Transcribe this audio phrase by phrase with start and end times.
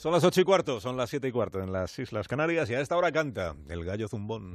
[0.00, 2.74] Son las ocho y cuarto, son las siete y cuarto en las Islas Canarias y
[2.74, 4.54] a esta hora canta el gallo zumbón.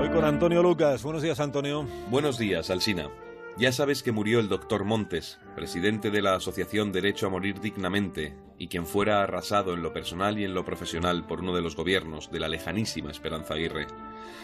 [0.00, 1.02] Hoy con Antonio Lucas.
[1.02, 1.86] Buenos días, Antonio.
[2.08, 3.10] Buenos días, Alsina.
[3.58, 8.34] Ya sabes que murió el doctor Montes, presidente de la Asociación Derecho a Morir Dignamente,
[8.56, 11.76] y quien fuera arrasado en lo personal y en lo profesional por uno de los
[11.76, 13.86] gobiernos de la lejanísima Esperanza Aguirre.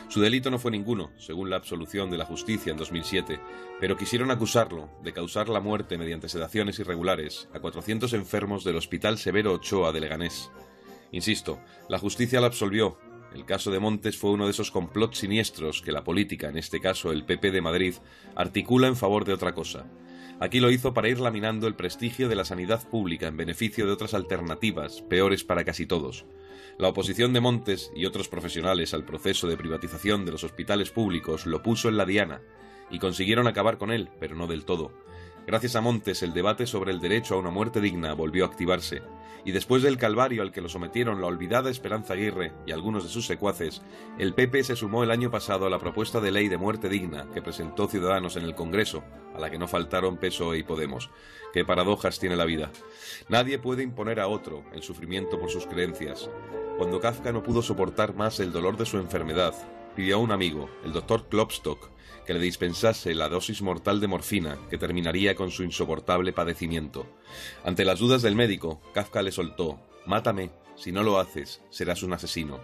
[0.09, 3.41] Su delito no fue ninguno, según la absolución de la justicia en 2007,
[3.81, 9.19] pero quisieron acusarlo de causar la muerte mediante sedaciones irregulares a 400 enfermos del Hospital
[9.19, 10.51] Severo Ochoa de Leganés.
[11.13, 12.99] Insisto, la justicia la absolvió,
[13.35, 16.81] el caso de Montes fue uno de esos complots siniestros que la política, en este
[16.81, 17.95] caso el PP de Madrid,
[18.35, 19.87] articula en favor de otra cosa.
[20.41, 23.93] Aquí lo hizo para ir laminando el prestigio de la sanidad pública en beneficio de
[23.93, 26.25] otras alternativas, peores para casi todos.
[26.79, 31.45] La oposición de Montes y otros profesionales al proceso de privatización de los hospitales públicos
[31.45, 32.41] lo puso en la diana,
[32.91, 34.93] y consiguieron acabar con él, pero no del todo.
[35.49, 39.01] Gracias a Montes, el debate sobre el derecho a una muerte digna volvió a activarse,
[39.47, 43.09] y después del calvario al que lo sometieron la olvidada Esperanza Aguirre y algunos de
[43.09, 43.81] sus secuaces,
[44.19, 47.31] el PP se sumó el año pasado a la propuesta de ley de muerte digna
[47.33, 51.09] que presentó Ciudadanos en el Congreso, a la que no faltaron PSOE y Podemos.
[51.55, 52.71] Qué paradojas tiene la vida.
[53.31, 56.29] Nadie puede imponer a otro el sufrimiento por sus creencias.
[56.77, 59.55] Cuando Kafka no pudo soportar más el dolor de su enfermedad,
[59.99, 61.91] pidió a un amigo, el doctor Klopstock,
[62.25, 67.05] que le dispensase la dosis mortal de morfina que terminaría con su insoportable padecimiento.
[67.65, 72.13] Ante las dudas del médico, Kafka le soltó Mátame, si no lo haces, serás un
[72.13, 72.61] asesino.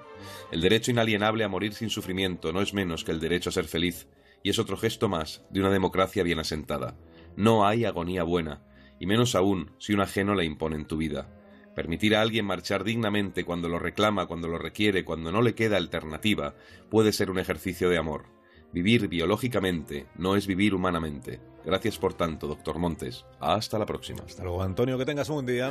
[0.53, 3.65] El derecho inalienable a morir sin sufrimiento no es menos que el derecho a ser
[3.65, 4.07] feliz,
[4.45, 6.97] y es otro gesto más de una democracia bien asentada.
[7.35, 8.63] No hay agonía buena,
[9.01, 11.35] y menos aún si un ajeno la impone en tu vida.
[11.75, 15.77] Permitir a alguien marchar dignamente cuando lo reclama, cuando lo requiere, cuando no le queda
[15.77, 16.55] alternativa,
[16.91, 18.27] puede ser un ejercicio de amor.
[18.73, 21.41] Vivir biológicamente no es vivir humanamente.
[21.65, 23.25] Gracias por tanto, doctor Montes.
[23.41, 24.23] Hasta la próxima.
[24.27, 24.99] Hasta luego, Antonio.
[24.99, 25.71] Que tengas un buen día.